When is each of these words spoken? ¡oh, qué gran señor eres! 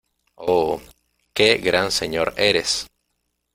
¡oh, 0.35 0.81
qué 1.31 1.57
gran 1.57 1.91
señor 1.91 2.33
eres! 2.35 2.87